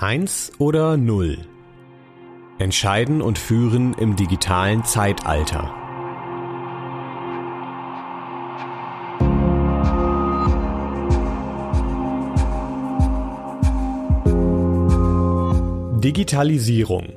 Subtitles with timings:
[0.00, 1.38] Eins oder Null?
[2.60, 5.74] Entscheiden und führen im digitalen Zeitalter.
[15.98, 17.14] Digitalisierung.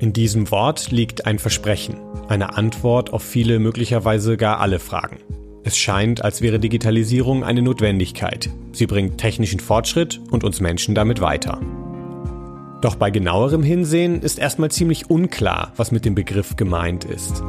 [0.00, 5.18] In diesem Wort liegt ein Versprechen, eine Antwort auf viele, möglicherweise gar alle Fragen.
[5.62, 8.50] Es scheint, als wäre Digitalisierung eine Notwendigkeit.
[8.72, 11.60] Sie bringt technischen Fortschritt und uns Menschen damit weiter.
[12.80, 17.42] Doch bei genauerem Hinsehen ist erstmal ziemlich unklar, was mit dem Begriff gemeint ist.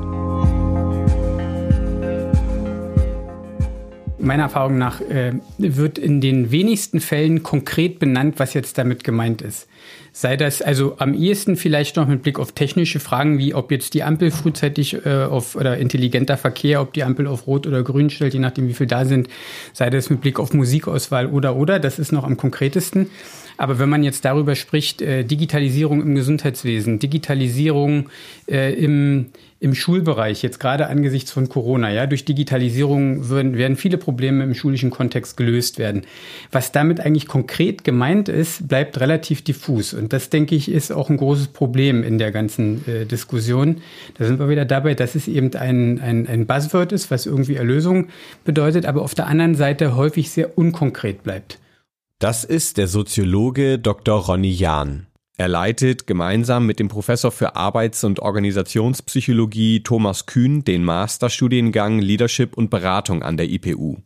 [4.21, 9.41] Meiner Erfahrung nach äh, wird in den wenigsten Fällen konkret benannt, was jetzt damit gemeint
[9.41, 9.67] ist.
[10.11, 13.93] Sei das also am ehesten vielleicht noch mit Blick auf technische Fragen, wie ob jetzt
[13.93, 18.09] die Ampel frühzeitig äh, auf oder intelligenter Verkehr, ob die Ampel auf Rot oder Grün
[18.09, 19.29] stellt, je nachdem wie viel da sind.
[19.71, 21.79] Sei das mit Blick auf Musikauswahl oder oder.
[21.79, 23.09] Das ist noch am konkretesten.
[23.57, 28.09] Aber wenn man jetzt darüber spricht, äh, Digitalisierung im Gesundheitswesen, Digitalisierung
[28.49, 29.27] äh, im,
[29.61, 34.53] im Schulbereich, jetzt gerade angesichts von Corona, ja, durch Digitalisierung würden, werden viele Probleme im
[34.53, 36.03] schulischen Kontext gelöst werden.
[36.51, 39.93] Was damit eigentlich konkret gemeint ist, bleibt relativ diffus.
[39.93, 43.81] Und das, denke ich, ist auch ein großes Problem in der ganzen äh, Diskussion.
[44.17, 47.55] Da sind wir wieder dabei, dass es eben ein, ein, ein Buzzword ist, was irgendwie
[47.55, 48.07] Erlösung
[48.45, 51.59] bedeutet, aber auf der anderen Seite häufig sehr unkonkret bleibt.
[52.17, 54.19] Das ist der Soziologe Dr.
[54.19, 55.08] Ronny Jahn.
[55.39, 62.57] Er leitet gemeinsam mit dem Professor für Arbeits- und Organisationspsychologie Thomas Kühn den Masterstudiengang Leadership
[62.57, 63.99] und Beratung an der IPU.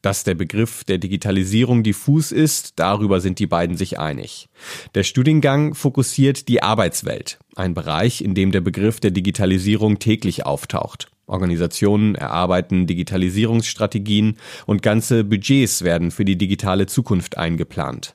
[0.00, 4.48] Dass der Begriff der Digitalisierung diffus ist, darüber sind die beiden sich einig.
[4.94, 11.10] Der Studiengang fokussiert die Arbeitswelt, ein Bereich, in dem der Begriff der Digitalisierung täglich auftaucht.
[11.26, 18.14] Organisationen erarbeiten Digitalisierungsstrategien und ganze Budgets werden für die digitale Zukunft eingeplant.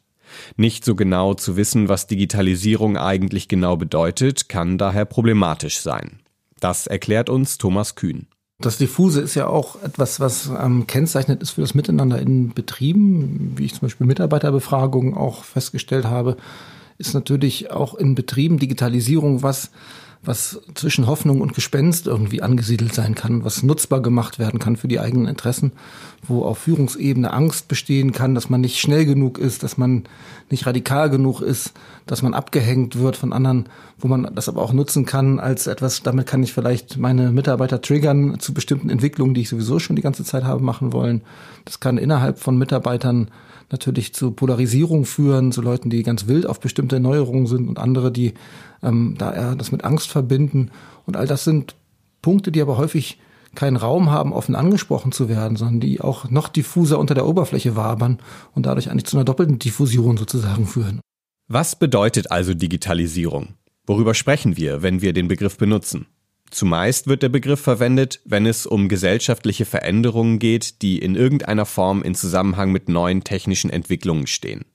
[0.56, 6.20] Nicht so genau zu wissen, was Digitalisierung eigentlich genau bedeutet, kann daher problematisch sein.
[6.59, 8.28] Das erklärt uns Thomas Kühn.
[8.59, 13.53] Das Diffuse ist ja auch etwas, was ähm, kennzeichnet ist für das Miteinander in Betrieben,
[13.57, 16.38] wie ich zum Beispiel Mitarbeiterbefragungen auch festgestellt habe,
[16.97, 19.72] ist natürlich auch in Betrieben Digitalisierung was,
[20.25, 24.88] was zwischen Hoffnung und Gespenst irgendwie angesiedelt sein kann, was nutzbar gemacht werden kann für
[24.88, 25.73] die eigenen Interessen,
[26.25, 30.03] wo auf Führungsebene Angst bestehen kann, dass man nicht schnell genug ist, dass man
[30.50, 31.73] nicht radikal genug ist,
[32.06, 33.66] dass man abgehängt wird von anderen,
[34.00, 37.81] wo man das aber auch nutzen kann als etwas, damit kann ich vielleicht meine Mitarbeiter
[37.81, 41.22] triggern zu bestimmten Entwicklungen, die ich sowieso schon die ganze Zeit habe machen wollen.
[41.66, 43.29] Das kann innerhalb von Mitarbeitern
[43.72, 48.12] natürlich zu Polarisierung führen, zu Leuten, die ganz wild auf bestimmte Neuerungen sind und andere,
[48.12, 48.33] die
[48.83, 50.71] ähm, da eher das mit Angst verbinden.
[51.05, 51.75] Und all das sind
[52.21, 53.19] Punkte, die aber häufig
[53.55, 57.75] keinen Raum haben, offen angesprochen zu werden, sondern die auch noch diffuser unter der Oberfläche
[57.75, 58.19] wabern
[58.53, 61.01] und dadurch eigentlich zu einer doppelten Diffusion sozusagen führen.
[61.47, 63.49] Was bedeutet also Digitalisierung?
[63.85, 66.07] Worüber sprechen wir, wenn wir den Begriff benutzen?
[66.50, 72.03] Zumeist wird der Begriff verwendet, wenn es um gesellschaftliche Veränderungen geht, die in irgendeiner Form
[72.03, 74.65] in Zusammenhang mit neuen technischen Entwicklungen stehen.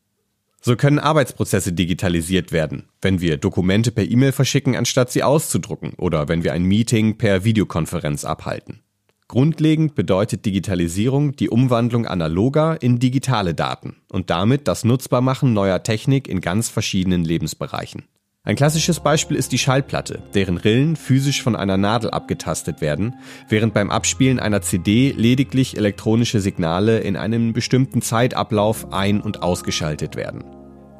[0.60, 6.28] So können Arbeitsprozesse digitalisiert werden, wenn wir Dokumente per E-Mail verschicken, anstatt sie auszudrucken, oder
[6.28, 8.82] wenn wir ein Meeting per Videokonferenz abhalten.
[9.28, 16.26] Grundlegend bedeutet Digitalisierung die Umwandlung analoger in digitale Daten und damit das Nutzbarmachen neuer Technik
[16.26, 18.04] in ganz verschiedenen Lebensbereichen.
[18.48, 23.16] Ein klassisches Beispiel ist die Schallplatte, deren Rillen physisch von einer Nadel abgetastet werden,
[23.50, 30.16] während beim Abspielen einer CD lediglich elektronische Signale in einem bestimmten Zeitablauf ein- und ausgeschaltet
[30.16, 30.44] werden.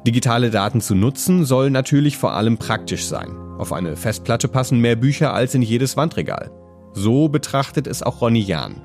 [0.05, 3.35] Digitale Daten zu nutzen soll natürlich vor allem praktisch sein.
[3.57, 6.51] Auf eine Festplatte passen mehr Bücher als in jedes Wandregal.
[6.93, 8.79] So betrachtet es auch Ronny Jahn.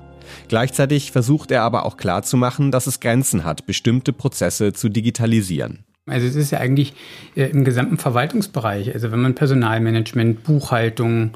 [0.49, 5.85] Gleichzeitig versucht er aber auch klarzumachen, dass es Grenzen hat, bestimmte Prozesse zu digitalisieren.
[6.07, 6.93] Also es ist ja eigentlich
[7.35, 11.31] äh, im gesamten Verwaltungsbereich, also wenn man Personalmanagement, Buchhaltung,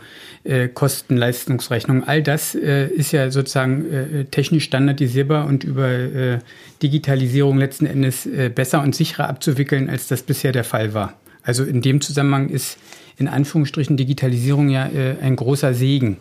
[0.44, 6.38] äh, Kostenleistungsrechnung, all das äh, ist ja sozusagen äh, technisch standardisierbar und über äh,
[6.82, 11.14] Digitalisierung letzten Endes äh, besser und sicherer abzuwickeln, als das bisher der Fall war.
[11.42, 12.76] Also in dem Zusammenhang ist
[13.16, 14.88] in Anführungsstrichen Digitalisierung ja
[15.22, 16.18] ein großer Segen.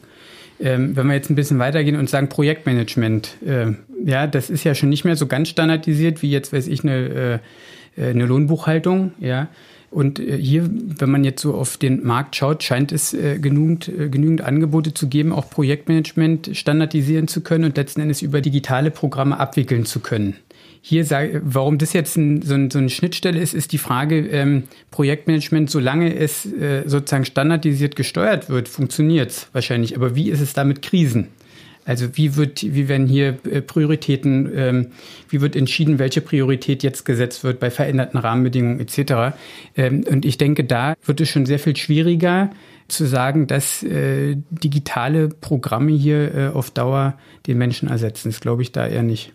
[0.59, 3.37] Ähm, wenn wir jetzt ein bisschen weitergehen und sagen Projektmanagement,
[4.03, 7.41] ja, das ist ja schon nicht mehr so ganz standardisiert wie jetzt, weiß ich, eine
[7.97, 9.49] eine Lohnbuchhaltung, ja.
[9.89, 13.87] Und äh, hier, wenn man jetzt so auf den Markt schaut, scheint es äh, genügend,
[13.87, 18.91] äh, genügend Angebote zu geben, auch Projektmanagement standardisieren zu können und letzten Endes über digitale
[18.91, 20.35] Programme abwickeln zu können.
[20.81, 21.05] Hier,
[21.43, 25.69] warum das jetzt ein, so, ein, so, eine Schnittstelle ist, ist die Frage, ähm, Projektmanagement,
[25.69, 29.95] solange es äh, sozusagen standardisiert gesteuert wird, funktioniert es wahrscheinlich.
[29.97, 31.27] Aber wie ist es da mit Krisen?
[31.87, 34.87] Also wie wird, wie werden hier äh, Prioritäten, ähm,
[35.29, 39.37] wie wird entschieden, welche Priorität jetzt gesetzt wird bei veränderten Rahmenbedingungen etc.
[39.77, 42.49] Ähm, und ich denke, da wird es schon sehr viel schwieriger
[42.89, 47.17] zu sagen, dass äh, digitale Programme hier äh, auf Dauer
[47.47, 48.31] den Menschen ersetzen.
[48.31, 49.31] Das glaube ich da eher nicht.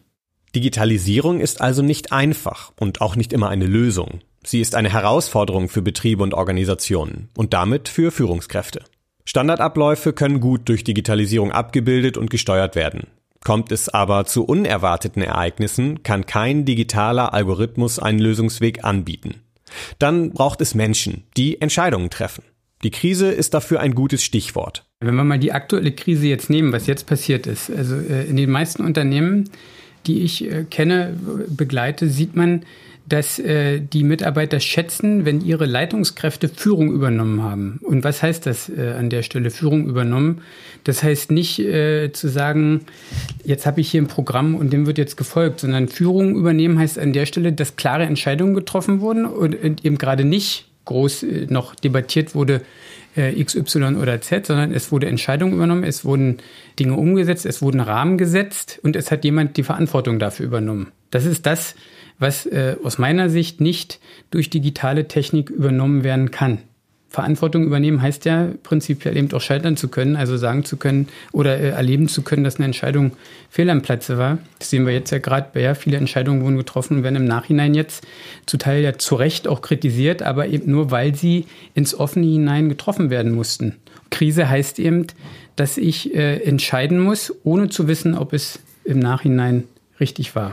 [0.54, 4.20] Digitalisierung ist also nicht einfach und auch nicht immer eine Lösung.
[4.44, 8.82] Sie ist eine Herausforderung für Betriebe und Organisationen und damit für Führungskräfte.
[9.24, 13.06] Standardabläufe können gut durch Digitalisierung abgebildet und gesteuert werden.
[13.44, 19.42] Kommt es aber zu unerwarteten Ereignissen, kann kein digitaler Algorithmus einen Lösungsweg anbieten.
[19.98, 22.44] Dann braucht es Menschen, die Entscheidungen treffen.
[22.84, 24.84] Die Krise ist dafür ein gutes Stichwort.
[25.00, 28.36] Wenn wir mal die aktuelle Krise jetzt nehmen, was jetzt passiert ist, also äh, in
[28.36, 29.48] den meisten Unternehmen,
[30.06, 31.16] die ich äh, kenne,
[31.48, 32.64] begleite, sieht man,
[33.12, 37.78] dass äh, die Mitarbeiter schätzen, wenn ihre Leitungskräfte Führung übernommen haben.
[37.82, 40.40] Und was heißt das äh, an der Stelle, Führung übernommen?
[40.84, 42.86] Das heißt nicht äh, zu sagen,
[43.44, 46.98] jetzt habe ich hier ein Programm und dem wird jetzt gefolgt, sondern Führung übernehmen heißt
[46.98, 51.46] an der Stelle, dass klare Entscheidungen getroffen wurden und, und eben gerade nicht groß äh,
[51.50, 52.62] noch debattiert wurde,
[53.14, 56.38] äh, X, Y oder Z, sondern es wurde Entscheidung übernommen, es wurden
[56.78, 60.92] Dinge umgesetzt, es wurden Rahmen gesetzt und es hat jemand die Verantwortung dafür übernommen.
[61.10, 61.74] Das ist das,
[62.22, 66.58] was äh, aus meiner Sicht nicht durch digitale Technik übernommen werden kann.
[67.12, 71.58] Verantwortung übernehmen heißt ja prinzipiell eben auch scheitern zu können, also sagen zu können oder
[71.58, 73.12] äh, erleben zu können, dass eine Entscheidung
[73.50, 74.38] fehl am Platze war.
[74.58, 77.26] Das sehen wir jetzt ja gerade bei ja, viele Entscheidungen wurden getroffen und werden im
[77.26, 78.06] Nachhinein jetzt
[78.46, 82.70] zu Teil ja zu Recht auch kritisiert, aber eben nur, weil sie ins Offene hinein
[82.70, 83.76] getroffen werden mussten.
[84.08, 85.06] Krise heißt eben,
[85.54, 89.64] dass ich äh, entscheiden muss, ohne zu wissen, ob es im Nachhinein
[90.00, 90.52] richtig war.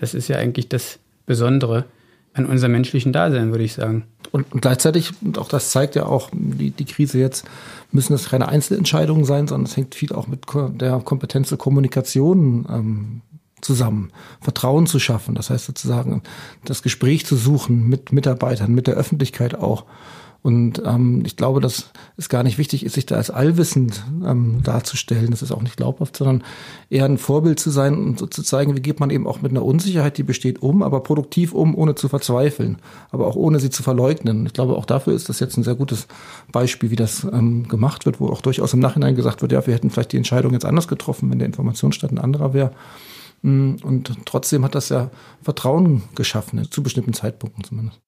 [0.00, 1.84] Das ist ja eigentlich das Besondere
[2.32, 4.04] an unserem menschlichen Dasein, würde ich sagen.
[4.32, 7.44] Und, gleichzeitig, und auch das zeigt ja auch die, die Krise jetzt,
[7.92, 10.46] müssen es keine Einzelentscheidungen sein, sondern es hängt viel auch mit
[10.80, 13.20] der Kompetenz der Kommunikation ähm,
[13.60, 14.10] zusammen,
[14.40, 15.34] Vertrauen zu schaffen.
[15.34, 16.22] Das heißt sozusagen,
[16.64, 19.84] das Gespräch zu suchen mit Mitarbeitern, mit der Öffentlichkeit auch.
[20.42, 24.62] Und ähm, ich glaube, dass es gar nicht wichtig ist, sich da als allwissend ähm,
[24.62, 25.30] darzustellen.
[25.30, 26.44] Das ist auch nicht glaubhaft, sondern
[26.88, 29.50] eher ein Vorbild zu sein und so zu zeigen, wie geht man eben auch mit
[29.50, 32.78] einer Unsicherheit, die besteht, um, aber produktiv um, ohne zu verzweifeln,
[33.10, 34.46] aber auch ohne sie zu verleugnen.
[34.46, 36.06] Ich glaube, auch dafür ist das jetzt ein sehr gutes
[36.52, 39.74] Beispiel, wie das ähm, gemacht wird, wo auch durchaus im Nachhinein gesagt wird, ja, wir
[39.74, 42.72] hätten vielleicht die Entscheidung jetzt anders getroffen, wenn der Informationsstand ein anderer wäre.
[43.42, 45.10] Mm, und trotzdem hat das ja
[45.42, 48.00] Vertrauen geschaffen, zu bestimmten Zeitpunkten zumindest.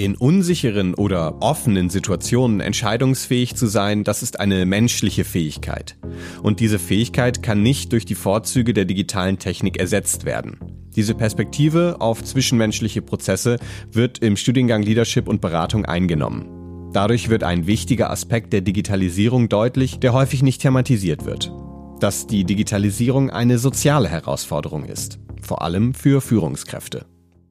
[0.00, 5.98] In unsicheren oder offenen Situationen entscheidungsfähig zu sein, das ist eine menschliche Fähigkeit.
[6.42, 10.58] Und diese Fähigkeit kann nicht durch die Vorzüge der digitalen Technik ersetzt werden.
[10.96, 13.58] Diese Perspektive auf zwischenmenschliche Prozesse
[13.92, 16.90] wird im Studiengang Leadership und Beratung eingenommen.
[16.94, 21.52] Dadurch wird ein wichtiger Aspekt der Digitalisierung deutlich, der häufig nicht thematisiert wird.
[22.00, 27.04] Dass die Digitalisierung eine soziale Herausforderung ist, vor allem für Führungskräfte.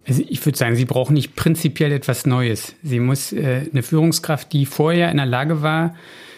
[0.09, 2.73] Also ich würde sagen, sie brauchen nicht prinzipiell etwas Neues.
[2.81, 5.95] Sie muss äh, eine Führungskraft, die vorher in der Lage war,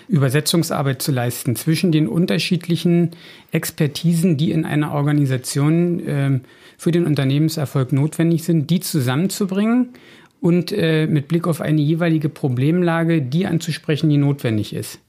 [0.09, 3.11] Übersetzungsarbeit zu leisten zwischen den unterschiedlichen
[3.51, 6.39] Expertisen, die in einer Organisation äh,
[6.77, 9.93] für den Unternehmenserfolg notwendig sind, die zusammenzubringen
[10.41, 14.99] und äh, mit Blick auf eine jeweilige Problemlage die anzusprechen, die notwendig ist.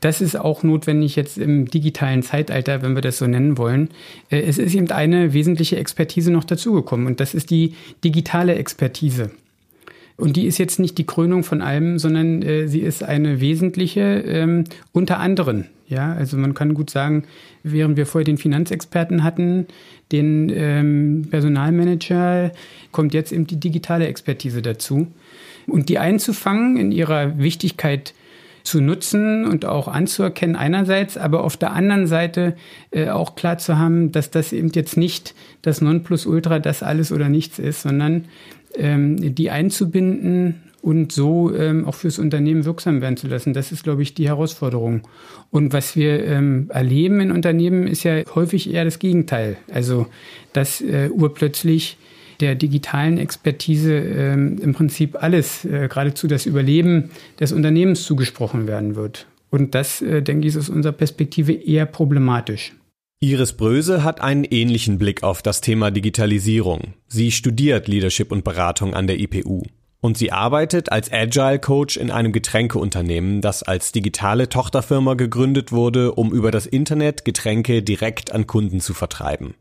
[0.00, 3.90] Das ist auch notwendig jetzt im digitalen Zeitalter, wenn wir das so nennen wollen.
[4.30, 9.30] Äh, es ist eben eine wesentliche Expertise noch dazugekommen und das ist die digitale Expertise.
[10.20, 14.00] Und die ist jetzt nicht die Krönung von allem, sondern äh, sie ist eine wesentliche
[14.00, 15.64] ähm, unter anderem.
[15.88, 17.24] Ja, also man kann gut sagen,
[17.64, 19.66] während wir vorher den Finanzexperten hatten,
[20.12, 22.52] den ähm, Personalmanager,
[22.92, 25.08] kommt jetzt eben die digitale Expertise dazu.
[25.66, 28.14] Und die einzufangen in ihrer Wichtigkeit
[28.62, 32.56] zu nutzen und auch anzuerkennen einerseits, aber auf der anderen Seite
[32.90, 37.28] äh, auch klar zu haben, dass das eben jetzt nicht das Nonplusultra, das alles oder
[37.28, 38.26] nichts ist, sondern
[38.74, 43.52] ähm, die einzubinden und so ähm, auch fürs Unternehmen wirksam werden zu lassen.
[43.52, 45.02] Das ist, glaube ich, die Herausforderung.
[45.50, 49.56] Und was wir ähm, erleben in Unternehmen, ist ja häufig eher das Gegenteil.
[49.72, 50.06] Also,
[50.52, 51.98] dass äh, urplötzlich
[52.40, 58.96] der digitalen Expertise ähm, im Prinzip alles, äh, geradezu das Überleben des Unternehmens zugesprochen werden
[58.96, 59.26] wird.
[59.50, 62.72] Und das, äh, denke ich, ist aus unserer Perspektive eher problematisch.
[63.22, 66.94] Iris Bröse hat einen ähnlichen Blick auf das Thema Digitalisierung.
[67.06, 69.62] Sie studiert Leadership und Beratung an der IPU.
[70.00, 76.12] Und sie arbeitet als Agile Coach in einem Getränkeunternehmen, das als digitale Tochterfirma gegründet wurde,
[76.12, 79.54] um über das Internet Getränke direkt an Kunden zu vertreiben.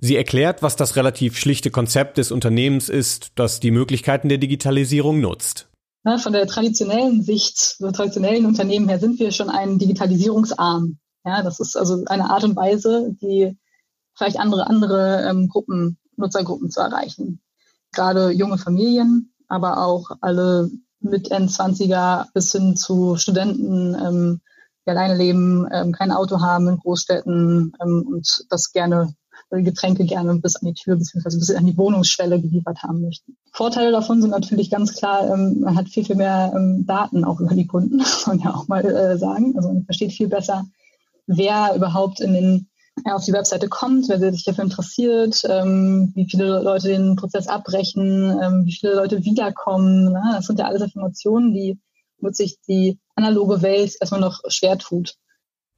[0.00, 5.20] Sie erklärt, was das relativ schlichte Konzept des Unternehmens ist, das die Möglichkeiten der Digitalisierung
[5.20, 5.68] nutzt.
[6.04, 10.98] Ja, von der traditionellen Sicht, so traditionellen Unternehmen her sind wir schon ein Digitalisierungsarm.
[11.26, 13.58] Ja, das ist also eine Art und Weise, die
[14.16, 17.42] vielleicht andere, andere ähm, Gruppen, Nutzergruppen zu erreichen.
[17.92, 24.40] Gerade junge Familien, aber auch alle mit N20er bis hin zu Studenten, ähm,
[24.86, 29.14] die alleine leben, ähm, kein Auto haben in Großstädten ähm, und das gerne
[29.50, 31.38] Getränke gerne bis an die Tür bzw.
[31.38, 33.36] bis an die Wohnungsschwelle geliefert haben möchten.
[33.52, 37.40] Vorteile davon sind natürlich ganz klar, ähm, man hat viel, viel mehr ähm, Daten auch
[37.40, 39.54] über die Kunden, muss man ja auch mal äh, sagen.
[39.56, 40.64] Also man versteht viel besser,
[41.26, 42.66] wer überhaupt in den
[43.06, 47.46] ja, auf die Webseite kommt, wer sich dafür interessiert, ähm, wie viele Leute den Prozess
[47.46, 50.12] abbrechen, ähm, wie viele Leute wiederkommen.
[50.12, 50.22] Ne?
[50.32, 51.78] Das sind ja alles Informationen, die
[52.32, 55.14] sich die analoge Welt erstmal noch schwer tut.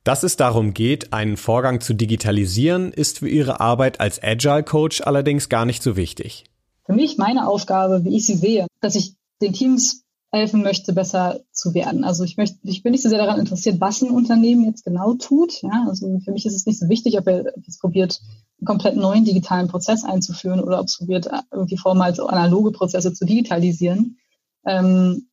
[0.04, 5.00] Dass es darum geht, einen Vorgang zu digitalisieren, ist für Ihre Arbeit als Agile Coach
[5.00, 6.44] allerdings gar nicht so wichtig.
[6.84, 11.40] Für mich meine Aufgabe, wie ich sie sehe, dass ich den Teams helfen möchte, besser
[11.52, 12.04] zu werden.
[12.04, 15.14] Also ich möchte, ich bin nicht so sehr daran interessiert, was ein Unternehmen jetzt genau
[15.14, 15.62] tut.
[15.62, 18.20] Ja, also für mich ist es nicht so wichtig, ob er es probiert,
[18.58, 23.26] einen komplett neuen digitalen Prozess einzuführen oder ob es probiert, irgendwie vormals analoge Prozesse zu
[23.26, 24.18] digitalisieren,
[24.66, 25.28] ähm,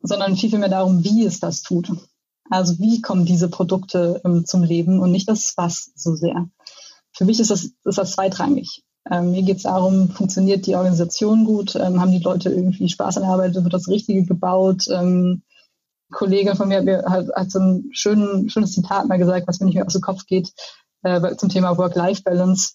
[0.00, 1.88] sondern viel, viel mehr darum, wie es das tut.
[2.50, 6.48] Also wie kommen diese Produkte ähm, zum Leben und nicht das Was so sehr.
[7.12, 8.82] Für mich ist das, ist das zweitrangig.
[9.10, 13.16] Ähm, mir geht es darum, funktioniert die Organisation gut, ähm, haben die Leute irgendwie Spaß
[13.16, 14.86] an der Arbeit, wird das Richtige gebaut.
[14.88, 15.42] Ähm,
[16.10, 19.46] ein Kollege von mir hat, mir, hat, hat so ein schön, schönes Zitat mal gesagt,
[19.46, 20.52] was mir nicht mehr aus dem Kopf geht,
[21.02, 22.74] äh, zum Thema Work-Life-Balance,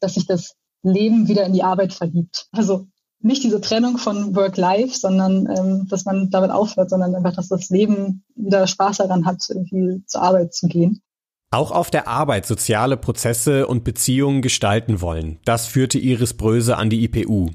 [0.00, 2.48] dass sich das Leben wieder in die Arbeit verliebt.
[2.52, 2.86] Also
[3.26, 7.68] nicht diese Trennung von Work-Life, sondern ähm, dass man damit aufhört, sondern einfach, dass das
[7.68, 11.02] Leben wieder Spaß daran hat, irgendwie zur Arbeit zu gehen.
[11.50, 15.38] Auch auf der Arbeit soziale Prozesse und Beziehungen gestalten wollen.
[15.44, 17.50] Das führte Iris Bröse an die IPU.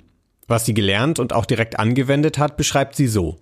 [0.48, 3.38] Was sie gelernt und auch direkt angewendet hat, beschreibt sie so.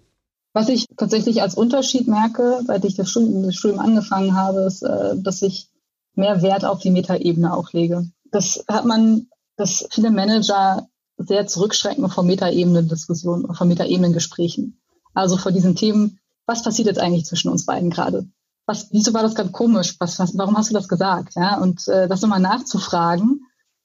[0.53, 4.83] Was ich tatsächlich als Unterschied merke, seit ich das Studium, das Studium angefangen habe, ist,
[4.83, 5.69] äh, dass ich
[6.15, 8.09] mehr Wert auf die Metaebene auch lege.
[8.31, 10.88] Das hat man, dass viele Manager
[11.19, 14.81] sehr zurückschrecken vor Metaebenen-Diskussionen oder vor Metaebenen-Gesprächen.
[15.13, 18.27] Also vor diesen Themen, was passiert jetzt eigentlich zwischen uns beiden gerade?
[18.65, 19.95] Was, wieso war das gerade komisch?
[19.99, 21.35] Was, was, warum hast du das gesagt?
[21.35, 23.41] Ja, und äh, das nochmal nachzufragen,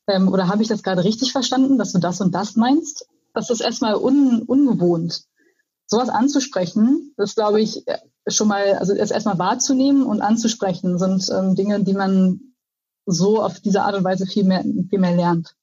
[0.07, 3.07] ähm, oder habe ich das gerade richtig verstanden, dass du das und das meinst?
[3.33, 5.25] Das ist erstmal un, ungewohnt.
[5.87, 7.99] Sowas anzusprechen, ist, glaube ich, äh,
[8.29, 12.41] schon mal, also es erstmal wahrzunehmen und anzusprechen, sind ähm, Dinge, die man
[13.07, 15.55] so auf diese Art und Weise viel mehr, viel mehr lernt.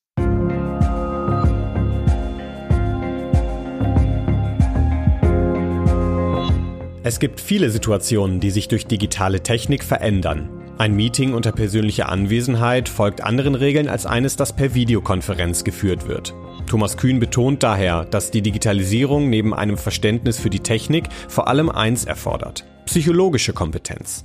[7.04, 10.50] Es gibt viele Situationen, die sich durch digitale Technik verändern.
[10.78, 16.36] Ein Meeting unter persönlicher Anwesenheit folgt anderen Regeln als eines, das per Videokonferenz geführt wird.
[16.68, 21.70] Thomas Kühn betont daher, dass die Digitalisierung neben einem Verständnis für die Technik vor allem
[21.70, 22.66] eins erfordert.
[22.86, 24.24] Psychologische Kompetenz.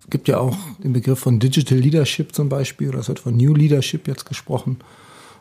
[0.00, 3.38] Es gibt ja auch den Begriff von Digital Leadership zum Beispiel, oder es wird von
[3.38, 4.80] New Leadership jetzt gesprochen.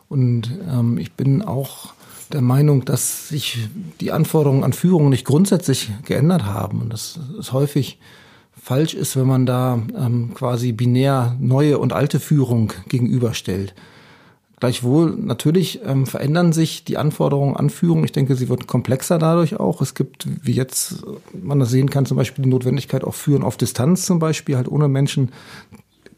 [0.08, 1.97] Und ähm, ich bin auch
[2.34, 3.70] der Meinung, dass sich
[4.02, 8.00] die Anforderungen an Führung nicht grundsätzlich geändert haben und dass es häufig
[8.62, 13.74] falsch ist, wenn man da ähm, quasi binär neue und alte Führung gegenüberstellt.
[14.60, 18.04] Gleichwohl, natürlich ähm, verändern sich die Anforderungen an Führung.
[18.04, 19.82] Ich denke, sie wird komplexer dadurch auch.
[19.82, 23.56] Es gibt, wie jetzt man das sehen kann, zum Beispiel die Notwendigkeit auch Führen auf
[23.56, 25.32] Distanz zum Beispiel, halt ohne Menschen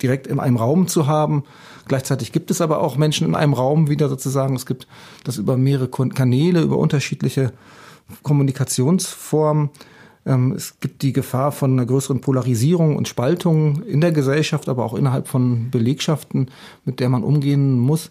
[0.01, 1.43] direkt in einem Raum zu haben.
[1.87, 4.55] Gleichzeitig gibt es aber auch Menschen in einem Raum wieder sozusagen.
[4.55, 4.87] Es gibt
[5.23, 7.51] das über mehrere Kanäle, über unterschiedliche
[8.23, 9.69] Kommunikationsformen.
[10.25, 14.85] Ähm, es gibt die Gefahr von einer größeren Polarisierung und Spaltung in der Gesellschaft, aber
[14.85, 16.49] auch innerhalb von Belegschaften,
[16.85, 18.09] mit der man umgehen muss.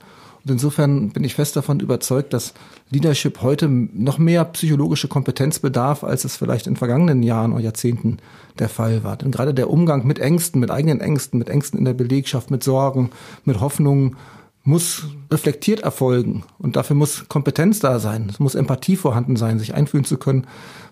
[0.48, 2.54] Und insofern bin ich fest davon überzeugt, dass
[2.88, 8.16] Leadership heute noch mehr psychologische Kompetenz bedarf, als es vielleicht in vergangenen Jahren oder Jahrzehnten
[8.58, 9.18] der Fall war.
[9.18, 12.64] Denn gerade der Umgang mit Ängsten, mit eigenen Ängsten, mit Ängsten in der Belegschaft, mit
[12.64, 13.10] Sorgen,
[13.44, 14.16] mit Hoffnungen
[14.64, 18.28] muss reflektiert erfolgen und dafür muss Kompetenz da sein.
[18.30, 20.46] Es muss Empathie vorhanden sein, sich einfühlen zu können,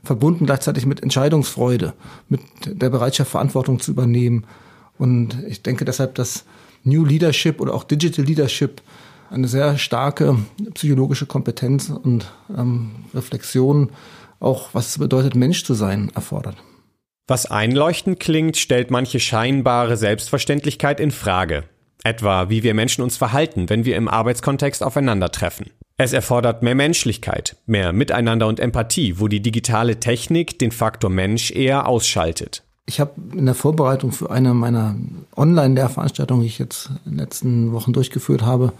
[0.04, 1.94] verbunden gleichzeitig mit Entscheidungsfreude,
[2.28, 4.44] mit der Bereitschaft, Verantwortung zu übernehmen.
[4.98, 6.44] Und ich denke deshalb, dass
[6.84, 8.82] New Leadership oder auch Digital Leadership
[9.30, 10.36] eine sehr starke
[10.74, 13.90] psychologische Kompetenz und ähm, Reflexion,
[14.40, 16.56] auch was es bedeutet, Mensch zu sein, erfordert.
[17.28, 21.64] Was einleuchtend klingt, stellt manche scheinbare Selbstverständlichkeit in Frage.
[22.04, 25.70] Etwa, wie wir Menschen uns verhalten, wenn wir im Arbeitskontext aufeinandertreffen.
[25.98, 31.50] Es erfordert mehr Menschlichkeit, mehr Miteinander und Empathie, wo die digitale Technik den Faktor Mensch
[31.50, 32.62] eher ausschaltet.
[32.84, 34.94] Ich habe in der Vorbereitung für eine meiner
[35.36, 38.72] Online-Lehrveranstaltungen, die ich jetzt in den letzten Wochen durchgeführt habe,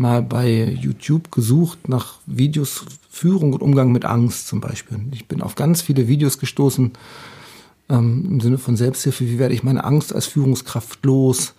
[0.00, 4.98] mal bei YouTube gesucht nach Videos Führung und Umgang mit Angst zum Beispiel.
[5.12, 6.92] Ich bin auf ganz viele Videos gestoßen
[7.90, 9.26] ähm, im Sinne von Selbsthilfe.
[9.26, 11.54] Wie werde ich meine Angst als Führungskraft los?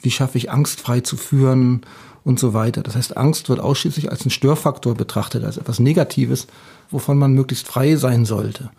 [0.00, 1.82] Wie schaffe ich angstfrei zu führen
[2.24, 2.82] und so weiter?
[2.82, 6.46] Das heißt, Angst wird ausschließlich als ein Störfaktor betrachtet, als etwas Negatives,
[6.90, 8.70] wovon man möglichst frei sein sollte.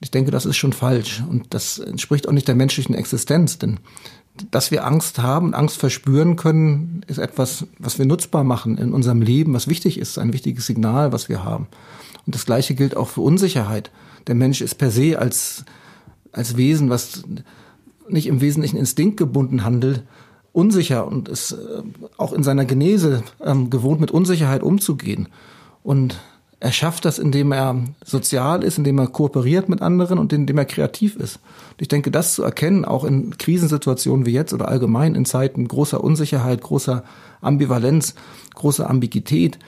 [0.00, 3.80] Ich denke, das ist schon falsch und das entspricht auch nicht der menschlichen Existenz, denn
[4.50, 9.22] dass wir Angst haben, Angst verspüren können, ist etwas, was wir nutzbar machen in unserem
[9.22, 11.66] Leben, was wichtig ist, ein wichtiges Signal, was wir haben.
[12.26, 13.90] Und das Gleiche gilt auch für Unsicherheit.
[14.26, 15.64] Der Mensch ist per se als,
[16.32, 17.22] als Wesen, was
[18.08, 20.02] nicht im Wesentlichen instinktgebunden handelt,
[20.52, 21.82] unsicher und ist äh,
[22.16, 25.28] auch in seiner Genese ähm, gewohnt, mit Unsicherheit umzugehen.
[25.82, 26.20] Und
[26.62, 30.66] er schafft das, indem er sozial ist, indem er kooperiert mit anderen und indem er
[30.66, 31.36] kreativ ist.
[31.36, 35.66] Und ich denke, das zu erkennen, auch in Krisensituationen wie jetzt oder allgemein in Zeiten
[35.66, 37.02] großer Unsicherheit, großer
[37.40, 38.14] Ambivalenz,
[38.54, 39.58] großer Ambiguität,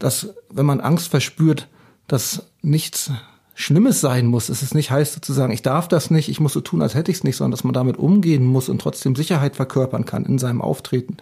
[0.00, 1.68] dass wenn man Angst verspürt,
[2.08, 3.12] dass nichts
[3.54, 4.48] Schlimmes sein muss.
[4.48, 7.12] Es ist nicht heißt sozusagen, ich darf das nicht, ich muss so tun, als hätte
[7.12, 10.38] ich es nicht, sondern dass man damit umgehen muss und trotzdem Sicherheit verkörpern kann in
[10.38, 11.18] seinem Auftreten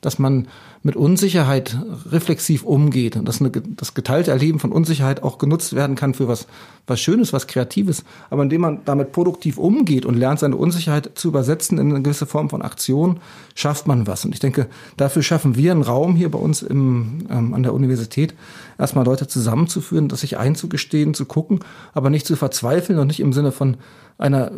[0.00, 0.48] dass man
[0.82, 1.78] mit Unsicherheit
[2.10, 6.26] reflexiv umgeht und dass eine, das geteilte Erleben von Unsicherheit auch genutzt werden kann für
[6.26, 6.46] was,
[6.86, 8.04] was Schönes, was Kreatives.
[8.30, 12.24] Aber indem man damit produktiv umgeht und lernt, seine Unsicherheit zu übersetzen in eine gewisse
[12.24, 13.20] Form von Aktion,
[13.54, 14.24] schafft man was.
[14.24, 17.74] Und ich denke, dafür schaffen wir einen Raum hier bei uns im, ähm, an der
[17.74, 18.34] Universität,
[18.78, 21.60] erstmal Leute zusammenzuführen, das sich einzugestehen, zu gucken,
[21.92, 23.76] aber nicht zu verzweifeln und nicht im Sinne von
[24.20, 24.52] einer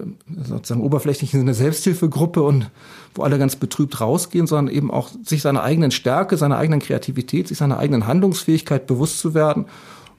[0.45, 2.69] sozusagen oberflächlichen Sinne Selbsthilfegruppe und
[3.15, 7.49] wo alle ganz betrübt rausgehen, sondern eben auch sich seiner eigenen Stärke, seiner eigenen Kreativität,
[7.49, 9.67] sich seiner eigenen Handlungsfähigkeit bewusst zu werden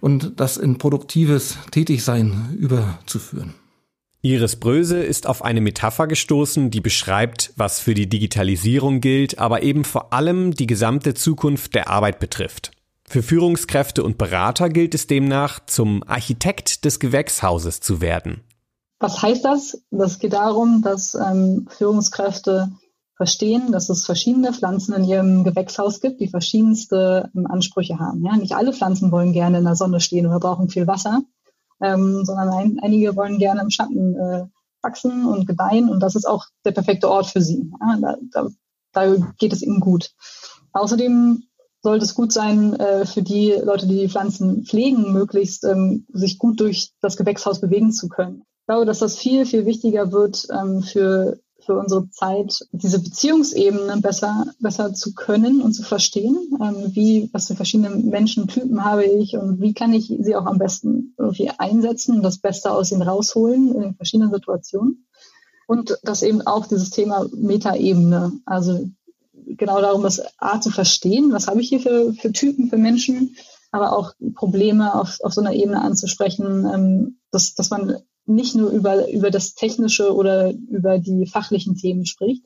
[0.01, 3.53] und das in produktives Tätigsein überzuführen.
[4.21, 9.63] Iris Bröse ist auf eine Metapher gestoßen, die beschreibt, was für die Digitalisierung gilt, aber
[9.63, 12.71] eben vor allem die gesamte Zukunft der Arbeit betrifft.
[13.07, 18.41] Für Führungskräfte und Berater gilt es demnach, zum Architekt des Gewächshauses zu werden.
[18.99, 19.83] Was heißt das?
[19.91, 22.71] Das geht darum, dass ähm, Führungskräfte
[23.15, 28.25] verstehen, dass es verschiedene Pflanzen in ihrem Gewächshaus gibt, die verschiedenste ähm, Ansprüche haben.
[28.25, 31.21] Ja, nicht alle Pflanzen wollen gerne in der Sonne stehen oder brauchen viel Wasser,
[31.81, 34.45] ähm, sondern ein, einige wollen gerne im Schatten äh,
[34.81, 37.71] wachsen und gedeihen und das ist auch der perfekte Ort für sie.
[37.79, 38.47] Ja, da, da,
[38.93, 40.11] da geht es ihnen gut.
[40.73, 41.43] Außerdem
[41.83, 46.39] sollte es gut sein äh, für die Leute, die die Pflanzen pflegen, möglichst ähm, sich
[46.39, 48.43] gut durch das Gewächshaus bewegen zu können.
[48.61, 53.97] Ich glaube, dass das viel, viel wichtiger wird ähm, für, für unsere Zeit, diese Beziehungsebene
[53.97, 56.37] besser, besser zu können und zu verstehen.
[56.61, 60.57] Ähm, wie, was für verschiedene Menschentypen habe ich und wie kann ich sie auch am
[60.57, 65.05] besten irgendwie einsetzen und das Beste aus ihnen rausholen in den verschiedenen Situationen.
[65.67, 68.85] Und das eben auch dieses Thema Metaebene, also
[69.45, 73.35] genau darum, das A zu verstehen, was habe ich hier für, für Typen, für Menschen,
[73.71, 78.69] aber auch Probleme auf, auf so einer Ebene anzusprechen, ähm, dass, dass man nicht nur
[78.69, 82.43] über, über das Technische oder über die fachlichen Themen spricht,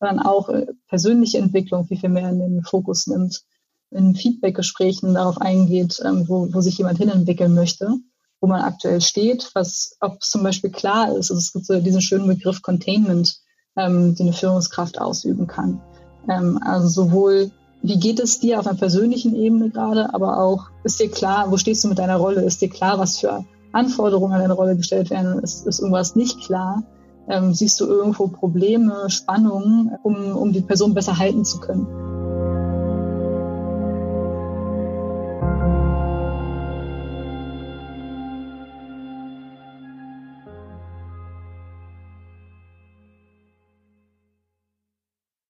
[0.00, 3.42] sondern auch äh, persönliche Entwicklung viel, viel mehr in den Fokus nimmt,
[3.90, 7.94] in Feedbackgesprächen darauf eingeht, ähm, wo, wo sich jemand hinentwickeln möchte,
[8.40, 11.30] wo man aktuell steht, was ob zum Beispiel klar ist.
[11.30, 13.38] Also es gibt so diesen schönen Begriff Containment,
[13.76, 15.80] ähm, den eine Führungskraft ausüben kann.
[16.28, 17.50] Ähm, also sowohl,
[17.82, 21.56] wie geht es dir auf einer persönlichen Ebene gerade, aber auch, ist dir klar, wo
[21.56, 22.42] stehst du mit deiner Rolle?
[22.42, 25.38] Ist dir klar, was für Anforderungen an deine Rolle gestellt werden?
[25.40, 26.84] Ist, ist irgendwas nicht klar?
[27.28, 32.13] Ähm, siehst du irgendwo Probleme, Spannungen, um, um die Person besser halten zu können?